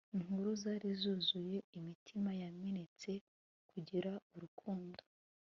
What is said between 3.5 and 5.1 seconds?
kubera urukundo